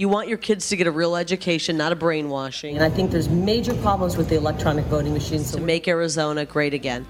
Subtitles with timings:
[0.00, 2.74] You want your kids to get a real education, not a brainwashing.
[2.74, 5.52] And I think there's major problems with the electronic voting machines.
[5.52, 7.04] To make Arizona great again.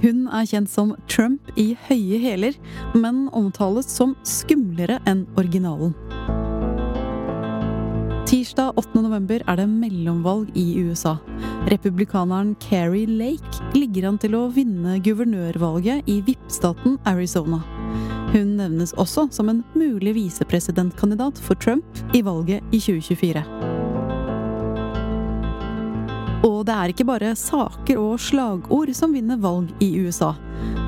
[0.00, 2.56] Hun er kjent som Trump i høye hæler,
[2.94, 5.92] men omtales som skumlere enn originalen.
[8.24, 9.04] Tirsdag 8.
[9.04, 11.18] november er det mellomvalg i USA.
[11.68, 17.60] Republikaneren Keri Lake ligger an til å vinne guvernørvalget i VIP-staten Arizona.
[18.34, 23.44] Hun nevnes også som en mulig visepresidentkandidat for Trump i valget i 2024.
[26.44, 30.32] Og det er ikke bare saker og slagord som vinner valg i USA.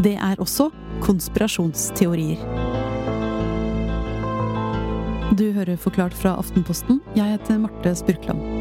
[0.02, 0.72] Det er også
[1.06, 2.42] konspirasjonsteorier.
[5.38, 7.00] Du hører Forklart fra Aftenposten.
[7.14, 8.55] Jeg heter Marte Spurkland.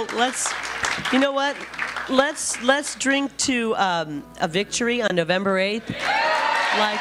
[0.00, 0.52] I let's
[1.12, 1.56] you know what?
[2.08, 5.90] Let's let's drink to um, a victory on November 8th.
[6.78, 7.00] Like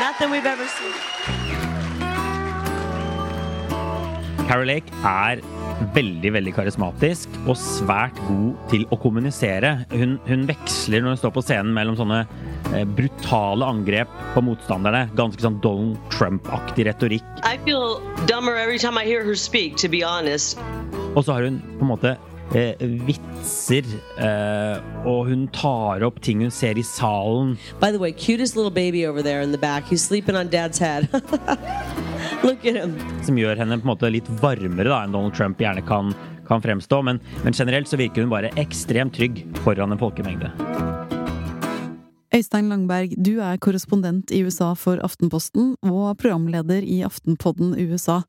[0.00, 0.92] nothing we've ever seen.
[4.48, 5.42] Carol Lake er
[5.94, 9.84] veldig veldig karismatisk og svært god til å kommunisere.
[9.92, 12.22] Hun, hun veksler når hun står på scenen mellom sånne
[12.72, 15.04] eh, brutale angrep på motstanderne.
[15.20, 17.28] Ganske sånn Donald Trump-aktig retorikk.
[17.44, 20.56] I feel dumber every time I hear her speak, to be honest.
[21.14, 22.16] Og så har hun på en måte
[22.54, 22.74] eh,
[23.08, 23.84] vitser,
[24.16, 27.56] eh, og hun tar opp ting hun ser i salen.
[27.80, 29.84] By the way, cutest little baby over there in the back.
[29.84, 31.08] He's sleeping on dad's head.
[32.44, 32.96] Look at him.
[33.26, 36.14] Som gjør henne på en måte litt varmere da, enn Donald Trump gjerne kan,
[36.48, 37.02] kan fremstå.
[37.02, 40.52] Men, men generelt så virker hun bare ekstremt trygg foran en folkemengde.
[42.28, 48.20] Øystein Langberg, du er korrespondent i USA for Aftenposten og programleder i Aftenpodden USA.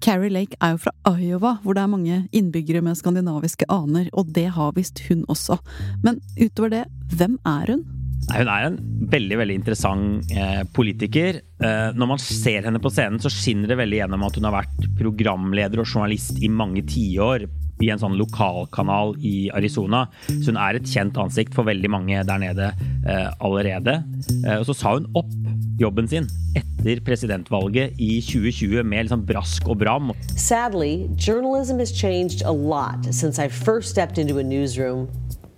[0.00, 4.32] Carrie Lake er jo fra Iowa, hvor det er mange innbyggere med skandinaviske aner, og
[4.34, 5.58] det har visst hun også.
[6.04, 7.84] Men utover det, hvem er hun?
[8.30, 8.78] Hun er en
[9.10, 11.40] veldig veldig interessant eh, politiker.
[11.60, 14.56] Eh, når man ser henne på scenen, så skinner det veldig gjennom at hun har
[14.60, 17.48] vært programleder og journalist i mange tiår
[17.80, 20.04] i en sånn lokalkanal i Arizona.
[20.28, 22.70] Så hun er et kjent ansikt for veldig mange der nede
[23.08, 24.00] eh, allerede.
[24.44, 25.32] Eh, og så sa hun opp
[25.80, 30.12] jobben sin etter presidentvalget i 2020 med liksom brask og bram.
[30.36, 35.08] Sadly, journalism has changed a lot since I first stepped into a newsroom.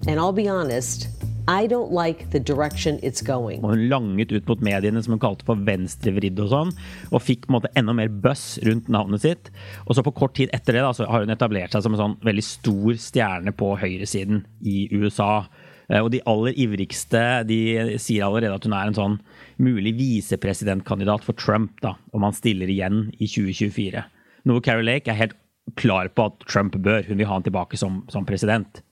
[0.08, 1.08] And I'll be honest,
[1.48, 3.64] I don't like the direction it's going.
[3.64, 6.70] Og hun langet ut mot mediene som hun kalte for venstrevridd og sånn,
[7.10, 9.50] og fikk på en måte enda mer buzz rundt navnet sitt.
[9.86, 12.02] Og så på kort tid etter det da, så har hun etablert seg som en
[12.02, 15.44] sånn veldig stor stjerne på høyresiden i USA.
[15.92, 17.60] Eh, og de aller ivrigste de
[18.00, 19.18] sier allerede at hun er en sånn
[19.62, 24.06] mulig visepresidentkandidat for Trump da, om han stiller igjen i 2024.
[24.48, 25.36] Noe Carrie Lake er helt
[25.78, 27.04] klar på at Trump bør.
[27.06, 28.82] Hun vil ha han tilbake som, som president.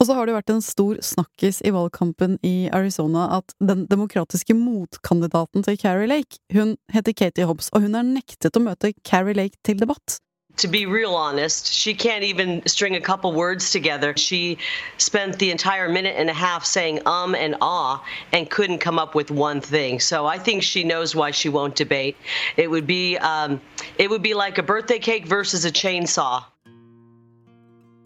[0.00, 4.56] Og så har det vært en stor snakkis i valgkampen i Arizona at den demokratiske
[4.56, 9.36] motkandidaten til Carrie Lake, hun heter Katie Hobbs, og hun har nektet å møte Carrie
[9.36, 10.16] Lake til debatt.
[10.60, 14.14] To be real honest, she can't even string a couple words together.
[14.16, 14.58] She
[14.98, 18.04] spent the entire minute and a half saying um and ah
[18.34, 20.00] and couldn't come up with one thing.
[20.00, 22.16] So I think she knows why she won't debate.
[22.58, 23.60] It would be um,
[23.96, 26.44] it would be like a birthday cake versus a chainsaw.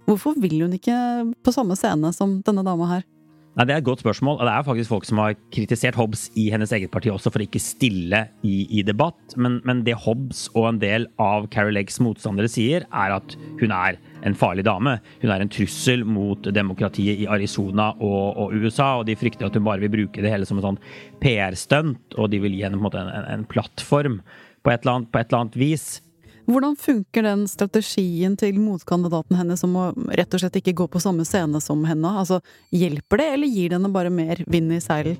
[0.06, 0.94] Hvorfor vil hun ikke
[1.44, 3.02] på samme scene som denne dama her?
[3.54, 4.40] Nei, Det er et godt spørsmål.
[4.42, 7.60] Det er faktisk folk som har kritisert Hobbes i hennes eget parti også for ikke
[7.62, 9.36] stille i, i debatt.
[9.38, 13.70] Men, men, det Hobbes og en del av Carrie Leggs motstandere sier, er at hun
[13.70, 14.96] er en farlig dame.
[15.22, 19.54] Hun er en trussel mot demokratiet i Arizona og, og USA, og de frykter at
[19.54, 20.82] hun bare vil bruke det hele som en sånn
[21.22, 24.18] PR-stunt, og de vil gi henne en, en, en, plattform
[24.66, 25.86] på et, annet, på et eller annet vis.
[26.44, 31.00] Hvordan funker den strategien til motkandidaten hennes om å rett og slett ikke gå på
[31.00, 32.10] samme scene som henne?
[32.20, 32.42] Altså,
[32.74, 35.16] Hjelper det, eller gir det henne bare mer vind i seilen?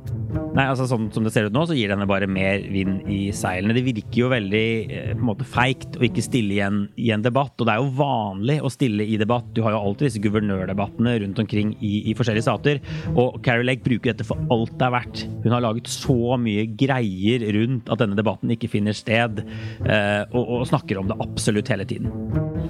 [0.54, 3.08] Nei, altså Sånn som det ser ut nå, så gir det henne bare mer vind
[3.10, 3.74] i seilene.
[3.74, 7.08] Det virker jo veldig eh, på en måte feigt å ikke stille i en, i
[7.14, 7.56] en, debatt.
[7.56, 9.48] Og det er jo vanlig å stille i debatt.
[9.56, 12.82] Du har jo alltid disse guvernørdebattene rundt omkring i, i forskjellige stater.
[13.14, 15.24] Og Carrie Lake bruker dette for alt det er verdt.
[15.46, 19.42] Hun har laget så mye greier rundt at denne debatten ikke finner sted,
[19.88, 22.10] eh, og, og snakker om det absolutt hele tiden.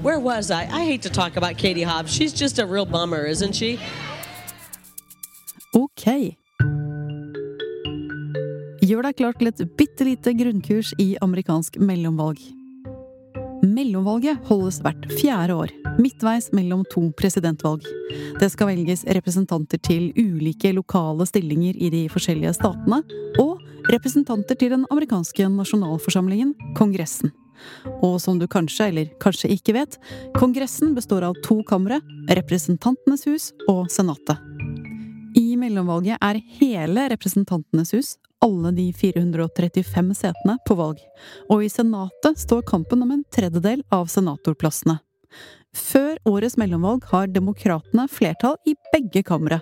[0.03, 0.65] Where was I?
[0.71, 2.13] I hate to talk about Katie Hobbs.
[2.13, 3.79] She's just a real bummer, isn't she?
[5.75, 6.37] Ok.
[8.85, 12.43] Gjør deg klar til et bitte lite grunnkurs i amerikansk mellomvalg.
[13.65, 17.87] Mellomvalget holdes hvert fjerde år, midtveis mellom to presidentvalg.
[18.41, 23.01] Det skal velges representanter til ulike lokale stillinger i de forskjellige statene,
[23.41, 27.33] og representanter til den amerikanske nasjonalforsamlingen, Kongressen.
[28.01, 29.99] Og som du kanskje, eller kanskje ikke vet,
[30.37, 34.41] Kongressen består av to kamre, Representantenes hus og Senatet.
[35.35, 38.15] I mellomvalget er hele Representantenes hus,
[38.45, 41.01] alle de 435 setene, på valg,
[41.51, 44.99] og i Senatet står kampen om en tredjedel av senatorplassene.
[45.75, 49.59] Før årets mellomvalg har demokratene flertall i begge kamre.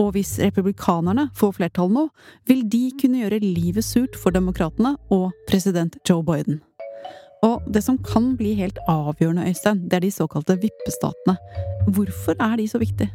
[0.00, 2.06] Og hvis republikanerne får flertall nå,
[2.48, 6.62] vil de kunne gjøre livet surt for demokratene og president Joe Biden.
[7.44, 11.36] Og det som kan bli helt avgjørende, Øystein, det er de såkalte vippestatene.
[11.92, 13.10] Hvorfor er de så viktige?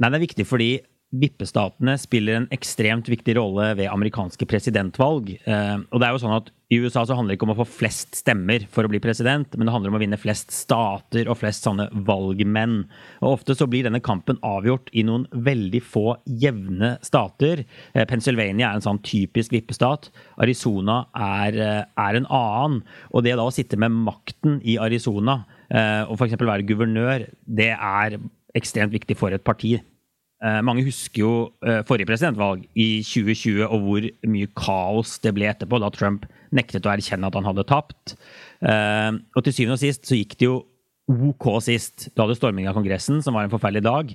[0.00, 0.70] Nei, det er viktig fordi
[1.12, 5.34] vippestatene spiller en ekstremt viktig rolle ved amerikanske presidentvalg.
[5.44, 7.58] Eh, og det er jo sånn at I USA så handler det ikke om å
[7.58, 11.28] få flest stemmer for å bli president, men det handler om å vinne flest stater
[11.28, 12.78] og flest sånne valgmenn.
[13.20, 17.66] Og Ofte så blir denne kampen avgjort i noen veldig få jevne stater.
[17.92, 20.08] Eh, Pennsylvania er en sånn typisk vippestat.
[20.40, 22.82] Arizona er, eh, er en annen.
[23.12, 26.36] Og det da å sitte med makten i Arizona og f.eks.
[26.36, 28.18] være guvernør, det er
[28.54, 29.78] ekstremt viktig for et parti.
[30.42, 35.46] Eh, mange husker jo eh, forrige presidentvalg i 2020 og hvor mye kaos det ble
[35.46, 38.16] etterpå, da Trump nektet å erkjenne at han hadde tapt.
[38.66, 40.58] Eh, og til syvende og sist så gikk det jo
[41.12, 42.08] OK sist.
[42.12, 44.12] Du hadde storming av Kongressen, som var en forferdelig dag.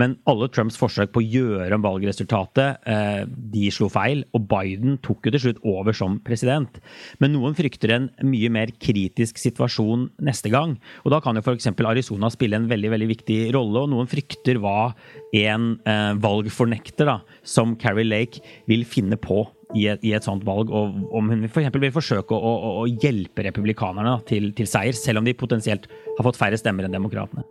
[0.00, 4.24] Men alle Trumps forsøk på å gjøre om valgresultatet, eh, de slo feil.
[4.34, 6.80] Og Biden tok jo til slutt over som president.
[7.20, 10.78] Men noen frykter en mye mer kritisk situasjon neste gang.
[11.04, 11.70] Og da kan jo f.eks.
[11.80, 13.84] Arizona spille en veldig veldig viktig rolle.
[13.84, 14.92] Og noen frykter hva
[15.36, 20.44] en eh, valgfornekter da, som Carrie Lake vil finne på i et, i et, sånt
[20.46, 24.96] valg, og om hun for vil forsøke å, å, å hjelpe republikanerne til, til, seier,
[24.96, 25.86] selv om de potensielt
[26.16, 27.46] har fått færre stemmer enn demokratene.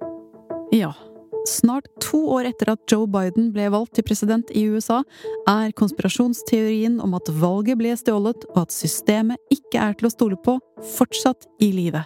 [0.76, 0.94] Ja.
[1.48, 5.00] Snart to år etter at Joe Biden ble valgt til president i USA,
[5.50, 10.40] er konspirasjonsteorien om at valget ble stjålet og at systemet ikke er til å stole
[10.46, 10.60] på,
[10.98, 12.04] fortsatt i live.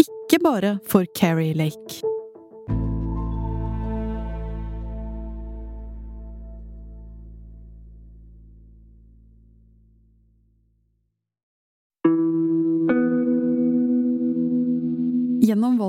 [0.00, 2.09] Ikke bare for Carrie Lake.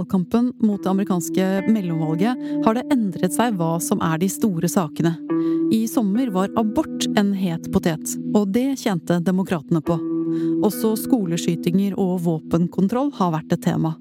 [0.02, 5.14] Valgkampen mot det amerikanske mellomvalget har det endret seg hva som er de store sakene.
[5.72, 9.98] I sommer var abort en het potet, og det tjente demokratene på.
[10.66, 13.94] Også skoleskytinger og våpenkontroll har vært et tema.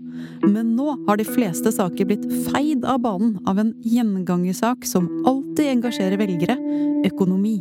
[0.44, 5.74] Men nå har de fleste saker blitt feid av banen av en gjengangersak som alltid
[5.76, 6.56] engasjerer velgere
[7.08, 7.58] økonomi.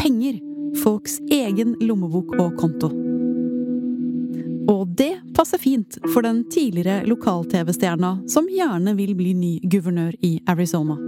[0.00, 0.38] Penger.
[0.84, 2.92] Folks egen lommebok og konto.
[4.70, 10.34] Og det passer fint for den tidligere lokal-TV-stjerna som gjerne vil bli ny guvernør i
[10.52, 10.98] Arizona.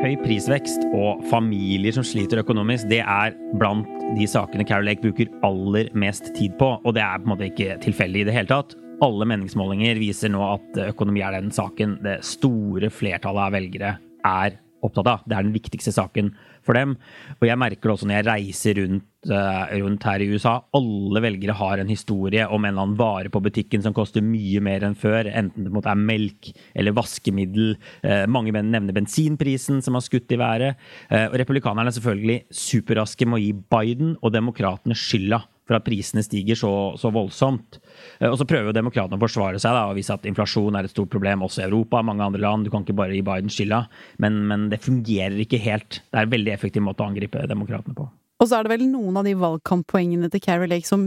[0.00, 3.84] Høy prisvekst og familier som sliter økonomisk, det er blant
[4.16, 6.70] de sakene Carol Lake bruker aller mest tid på.
[6.80, 8.72] Og det er på en måte ikke tilfeldig i det hele tatt.
[9.04, 13.92] Alle meningsmålinger viser nå at økonomi er den saken det store flertallet av velgere
[14.24, 15.28] er opptatt av.
[15.28, 16.32] Det er den viktigste saken
[16.64, 16.96] for dem.
[17.36, 20.54] Og jeg merker det også når jeg reiser rundt, rundt, her i USA.
[20.72, 24.60] Alle velgere har en historie om en eller annen vare på butikken som koster mye
[24.64, 25.28] mer enn før.
[25.28, 27.76] Enten det måtte er melk eller vaskemiddel.
[28.04, 30.80] Uh, mange menn nevner bensinprisen som har skutt i været.
[31.12, 35.86] Uh, og republikanerne er selvfølgelig superraske med å gi Biden og demokratene skylda for at
[35.86, 37.78] prisene stiger så, så voldsomt.
[38.18, 40.88] Eh, og så prøver jo demokratene å forsvare seg da, og vise at inflasjon er
[40.88, 42.66] et stort problem også i Europa og mange andre land.
[42.66, 43.84] Du kan ikke bare gi Biden skylda,
[44.24, 46.02] men, men det fungerer ikke helt.
[46.10, 48.08] Det er en veldig effektiv måte å angripe demokratene på.
[48.40, 51.06] Og så er det vel noen av de valgkamppoengene til Carrie Lake som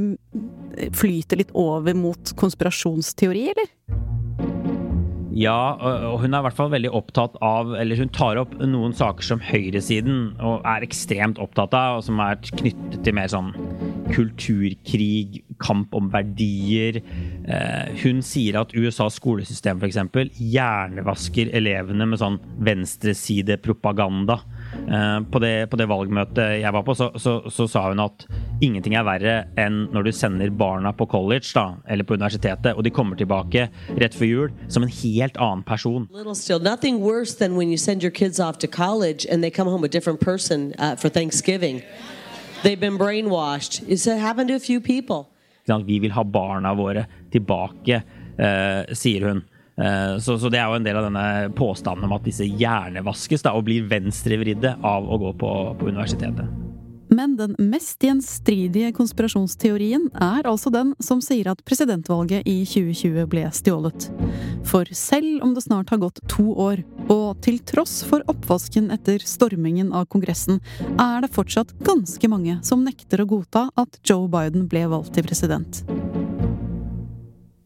[0.93, 3.71] flyter litt over mot konspirasjonsteori, eller?
[5.33, 5.73] Ja,
[6.11, 9.25] og hun er i hvert fall veldig opptatt av Eller hun tar opp noen saker
[9.25, 13.49] som høyresiden og er ekstremt opptatt av, og som er knyttet til mer sånn
[14.13, 16.99] kulturkrig, kamp om verdier.
[17.47, 19.97] Eh, hun sier at USAs skolesystem f.eks.
[20.37, 22.37] hjernevasker elevene med sånn
[22.67, 24.41] venstresidepropaganda.
[24.87, 28.25] Eh, på det, på det valgmøtet jeg var på, så, så, så, sa hun at
[28.63, 32.83] ingenting er verre enn når du sender barna på college da, eller på universitetet, og
[32.83, 36.09] de kommer tilbake rett før jul som en helt annen person.
[36.63, 39.83] Nothing worse than when you send your kids off to college and they come home
[39.83, 41.81] a different person uh, for Thanksgiving.
[42.63, 43.83] They've been brainwashed.
[43.87, 45.29] It's happened to a few people.
[45.65, 48.03] Vi vil ha barna våre tilbake,
[48.39, 49.43] uh, sier hun.
[49.79, 53.45] Uh, så, så, det er jo en del av denne påstanden om at disse hjernevaskes
[53.45, 56.63] da, og blir venstrevridde av å gå på, på universitetet.
[57.13, 63.43] Men den mest gjenstridige konspirasjonsteorien er altså den som sier at presidentvalget i 2020 ble
[63.53, 64.07] stjålet.
[64.65, 66.81] For selv om det snart har gått to år,
[67.13, 70.61] og til tross for oppvasken etter stormingen av Kongressen,
[70.97, 75.27] er det fortsatt ganske mange som nekter å godta at Joe Biden ble valgt til
[75.27, 75.83] president.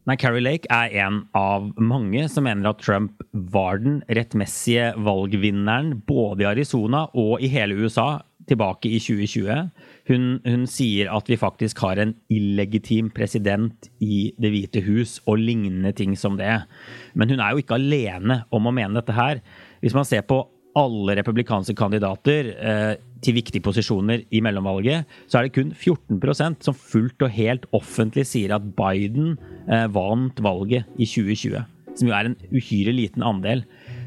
[0.07, 3.19] Nei, Carrie Lake er en av mange som mener at Trump
[3.51, 9.65] var den rettmessige valgvinneren både i Arizona og i hele USA tilbake i 2020.
[10.07, 15.41] Hun, hun, sier at vi faktisk har en illegitim president i Det hvite hus og
[15.41, 16.55] lignende ting som det.
[17.11, 19.43] Men hun er jo ikke alene om å mene dette her.
[19.83, 20.45] Hvis man ser på
[20.77, 22.93] alle republikanske kandidater eh,
[23.23, 28.27] til viktige posisjoner i mellomvalget, så er det kun 14% som fullt og helt offentlig
[28.29, 29.35] sier at Biden
[29.67, 31.65] eh, vant valget i 2020.
[31.97, 33.63] Som jo er en uhyre liten andel.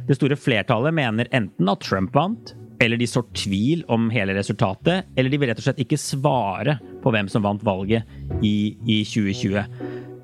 [0.08, 5.10] Det store flertallet mener enten at Trump vant, eller de sår tvil om hele resultatet,
[5.16, 8.08] eller de vil rett og slett ikke svare på hvem som vant valget
[8.40, 9.60] i, i 2020.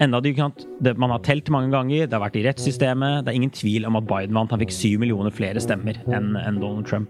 [0.01, 0.53] Enda de kan,
[0.97, 3.25] Man har telt mange ganger, det har vært i rettssystemet.
[3.25, 4.53] Det er ingen tvil om at Biden vant.
[4.53, 7.09] Han fikk syv millioner flere stemmer enn en Donald Trump.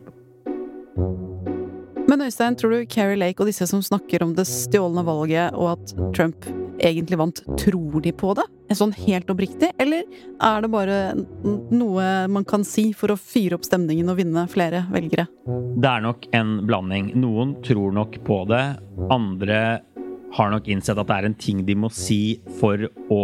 [2.07, 5.73] Men Øystein, tror du Keri Lake og disse som snakker om det stjålne valget, og
[5.75, 6.47] at Trump
[6.79, 8.45] egentlig vant, tror de på det?
[8.77, 9.73] Sånn helt oppriktig?
[9.83, 10.05] Eller
[10.43, 10.99] er det bare
[11.75, 15.27] noe man kan si for å fyre opp stemningen og vinne flere velgere?
[15.47, 17.11] Det er nok en blanding.
[17.19, 18.65] Noen tror nok på det.
[19.11, 19.61] Andre
[20.37, 23.23] har nok innsett at det er en ting de må si for å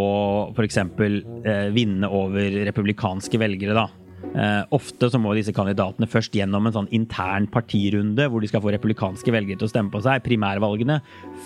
[0.55, 0.79] f.eks.
[0.79, 3.87] Eh, vinne over republikanske velgere, da.
[4.33, 8.63] Eh, ofte så må disse kandidatene først gjennom en sånn intern partirunde hvor de skal
[8.63, 10.97] få republikanske velgere til å stemme på seg, primærvalgene,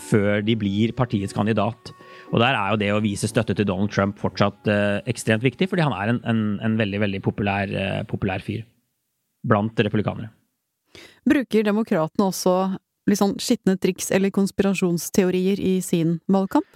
[0.07, 1.91] før de blir partiets kandidat.
[2.31, 5.67] Og der er jo det å vise støtte til Donald Trump fortsatt eh, ekstremt viktig,
[5.67, 8.63] fordi han er en, en, en veldig, veldig populær, eh, populær, fyr
[9.47, 10.31] blant republikanere.
[11.27, 12.57] Bruker demokratene også
[13.07, 16.67] litt sånn skitne triks eller konspirasjonsteorier i sin valgkamp?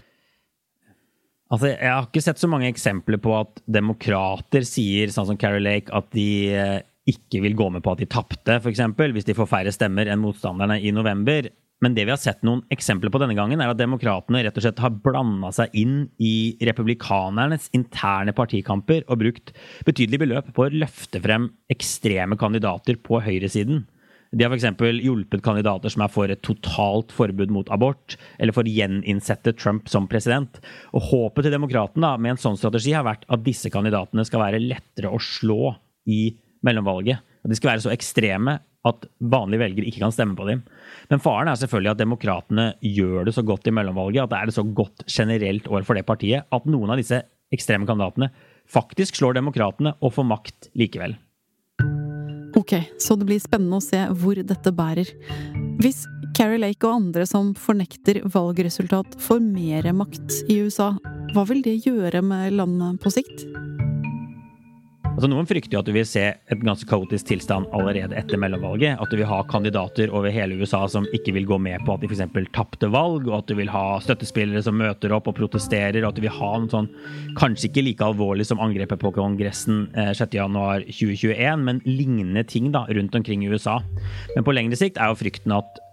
[1.52, 5.64] Altså, jeg har ikke sett så mange eksempler på at demokrater sier, sånn som Carrie
[5.64, 6.78] Lake, at de eh,
[7.12, 10.22] ikke vil gå med på at de tapte, f.eks., hvis de får færre stemmer enn
[10.24, 11.50] motstanderne i november.
[11.82, 14.64] Men det vi har sett noen eksempler på denne gangen, er at demokratene rett og
[14.64, 19.52] slett har blanda seg inn i republikanernes interne partikamper og brukt
[19.88, 23.88] betydelige beløp på å løfte frem ekstreme kandidater på høyresiden.
[24.32, 24.66] De har f.eks.
[25.04, 29.92] hjulpet kandidater som er for et totalt forbud mot abort, eller for å gjeninnsette Trump
[29.92, 30.62] som president.
[30.96, 34.64] Og Håpet til demokratene med en sånn strategi har vært at disse kandidatene skal være
[34.64, 35.74] lettere å slå
[36.08, 36.24] i
[36.64, 37.20] mellomvalget.
[37.42, 40.64] At de skal være så ekstreme at vanlige velgere ikke kan stemme på dem.
[41.12, 44.54] Men faren er selvfølgelig at demokratene gjør det så godt i mellomvalget, at det er
[44.54, 47.20] et så godt generelt år for det partiet, at noen av disse
[47.54, 48.32] ekstreme kandidatene
[48.72, 51.18] faktisk slår demokratene og får makt likevel.
[52.58, 55.08] Ok, så det blir spennende å se hvor dette bærer.
[55.82, 56.04] Hvis
[56.36, 60.94] Carrie Lake og andre som fornekter valgresultat, får mer makt i USA,
[61.32, 63.46] hva vil det gjøre med landet på sikt?
[65.22, 68.96] Altså Noen frykter jo at du vil se et ganske kaotisk tilstand allerede etter mellomvalget.
[68.98, 72.02] At du vil ha kandidater over hele USA som ikke vil gå med på at
[72.02, 72.24] de f.eks.
[72.56, 76.18] tapte valg, og at du vil ha støttespillere som møter opp og protesterer, og at
[76.18, 76.90] du vil ha en sånn
[77.38, 83.22] kanskje ikke like alvorlig som angrepet på Kongressen 6.1.2021, eh, men lignende ting da rundt
[83.22, 83.78] omkring i USA.
[84.34, 85.86] Men på lengre sikt er jo frykten at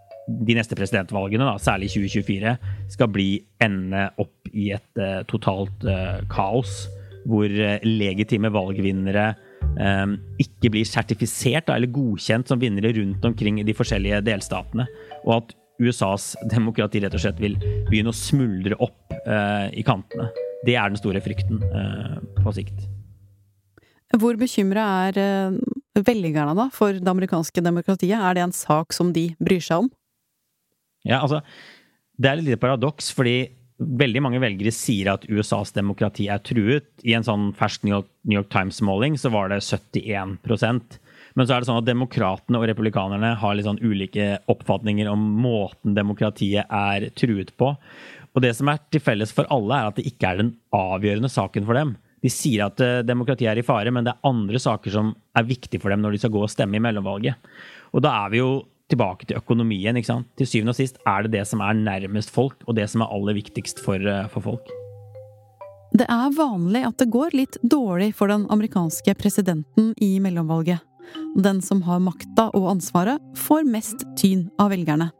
[0.48, 2.56] de neste presidentvalgene, da, særlig 2024,
[2.96, 6.86] skal bli ende opp i et uh, totalt uh, kaos
[7.28, 9.30] hvor eh, legitime valgvinnere
[9.76, 14.88] um, ikke blir sertifisert eller godkjent som vinnere rundt omkring i de forskjellige delstatene.
[15.26, 17.58] Og at USAs demokrati rett og slett vil
[17.88, 20.30] begynne å smuldre opp uh, i kantene.
[20.66, 22.88] Det er den store frykten uh, på sikt.
[24.18, 25.58] Hvor bekymra er uh,
[26.02, 28.18] velgerne da for det amerikanske demokratiet?
[28.18, 29.92] Er det en sak som de bryr seg om?
[31.06, 31.42] Ja, altså
[32.18, 36.88] Det er et lite paradoks, fordi veldig mange velgere sier at USAs demokrati er truet.
[37.06, 40.98] I en sånn fersk New York, York Times-måling så var det 71%
[41.38, 45.22] Men så er det sånn at demokratene og republikanerne har litt sånn ulike oppfatninger om
[45.38, 47.76] måten demokratiet er truet på.
[48.34, 51.30] Og det som er til felles for alle, er at det ikke er den avgjørende
[51.30, 51.94] saken for dem.
[52.24, 55.46] De sier at eh, demokratiet er i fare, men det er andre saker som er
[55.46, 57.38] viktige for dem når de skal gå og stemme i mellomvalget.
[57.94, 58.50] Og da er vi jo
[58.88, 59.96] tilbake til økonomien.
[59.96, 60.28] ikke sant?
[60.36, 63.12] Til syvende og sist er det det som er nærmest folk, og det som er
[63.12, 64.68] aller viktigst for, eh, for folk.
[65.96, 70.80] Det er vanlig at det går litt dårlig for den amerikanske presidenten i mellomvalget.
[71.36, 75.10] Den som har makta og ansvaret, får mest tyn av velgerne.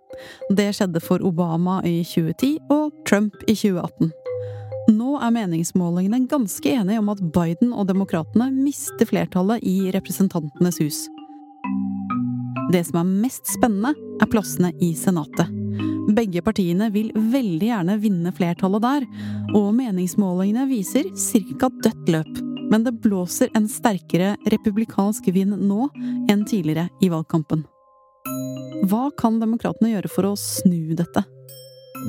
[0.52, 4.12] Det skjedde for Obama i 2010 og Trump i 2018.
[4.88, 11.08] Nå er meningsmålingene ganske enige om at Biden og demokratene mister flertallet i Representantenes hus.
[12.68, 15.48] Det som er mest spennende, er plassene i Senatet.
[16.12, 19.06] Begge partiene vil veldig gjerne vinne flertallet der,
[19.56, 21.70] og meningsmålingene viser ca.
[21.84, 22.42] dødt løp.
[22.68, 25.88] Men det blåser en sterkere republikansk vind nå
[26.28, 27.64] enn tidligere i valgkampen.
[28.88, 31.24] Hva kan demokratene gjøre for å snu dette?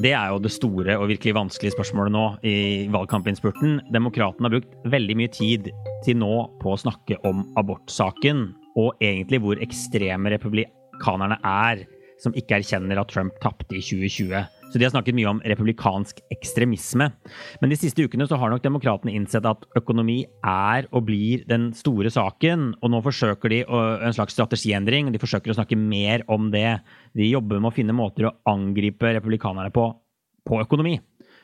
[0.04, 2.58] Det er jo det store og virkelig vanskelige spørsmålet nå i
[2.92, 3.80] valgkampinnspurten.
[3.96, 5.72] Demokratene har brukt veldig mye tid
[6.06, 8.50] til nå på å snakke om abortsaken,
[8.80, 11.86] og egentlig hvor ekstreme republikanerne er
[12.20, 14.42] som ikke erkjenner at Trump tapte i 2020.
[14.70, 17.08] Så de har snakket mye om republikansk ekstremisme.
[17.62, 21.72] Men de siste ukene så har nok demokratene innsett at økonomi er og blir den
[21.78, 22.74] store saken.
[22.84, 25.10] Og nå forsøker de en slags strategiendring.
[25.14, 26.82] De forsøker å snakke mer om det.
[27.18, 29.90] De jobber med å finne måter å angripe republikanerne på
[30.50, 30.96] på økonomi.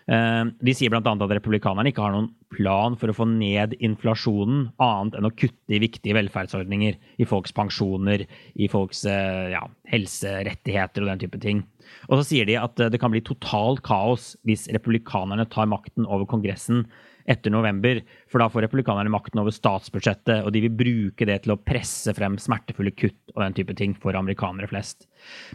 [0.05, 1.01] Eh, de sier bl.a.
[1.01, 5.73] at republikanerne ikke har noen plan for å få ned inflasjonen, annet enn å kutte
[5.73, 11.63] i viktige velferdsordninger, i folks pensjoner, i folks eh, ja, helserettigheter og den type ting.
[12.09, 16.05] Og så sier de at eh, det kan bli totalt kaos hvis republikanerne tar makten
[16.05, 16.85] over Kongressen
[17.29, 21.55] etter november, for da får republikanerne makten over statsbudsjettet, og de vil bruke det til
[21.55, 25.07] å presse frem smertefulle kutt og den type ting for amerikanere flest.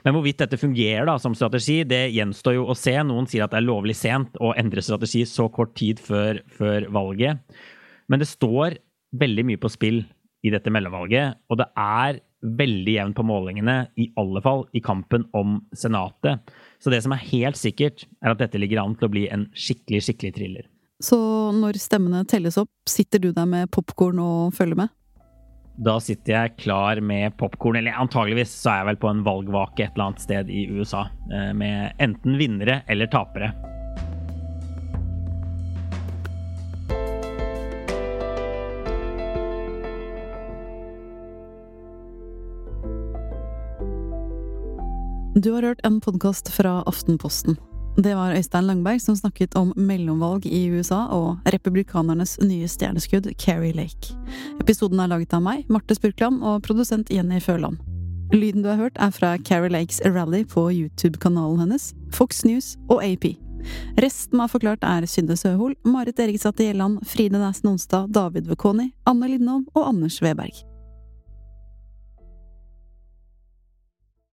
[0.04, 2.96] Men hvorvidt dette fungerer da som strategi, det gjenstår jo å se.
[3.06, 6.88] Noen sier at det er lovlig sent å endre strategi så kort tid før, før
[6.94, 7.44] valget.
[8.10, 8.80] Men det står
[9.20, 10.02] veldig mye på spill
[10.46, 15.26] i dette mellomvalget, og det er veldig jevnt på målingene, i alle fall i kampen
[15.36, 16.50] om Senatet.
[16.80, 19.46] Så det som er helt sikkert, er at dette ligger an til å bli en
[19.52, 20.70] skikkelig, skikkelig thriller.
[21.00, 21.16] Så
[21.56, 24.92] når stemmene telles opp, sitter du der med popkorn og følger med?
[25.80, 29.86] Da sitter jeg klar med popkorn, eller antageligvis så er jeg vel på en valgvake
[29.86, 31.06] et eller annet sted i USA.
[31.32, 33.54] Eh, med enten vinnere eller tapere.
[45.40, 47.56] Du har hørt en podkast fra Aftenposten.
[47.96, 53.72] Det var Øystein Langberg som snakket om mellomvalg i USA og republikanernes nye stjerneskudd, Keri
[53.74, 54.14] Lake.
[54.62, 57.82] Episoden er laget av meg, Marte Spurkland, og produsent Jenny Føland.
[58.32, 63.02] Lyden du har hørt, er fra Keri Lakes rally på YouTube-kanalen hennes, Fox News og
[63.02, 63.34] AP.
[64.00, 69.34] Resten av Forklart er Synne Søhol, Marit Eriksatte Gjelland, Fride Næss Nonstad, David Vekoni, Anne
[69.34, 70.69] Lindholm og Anders Weberg.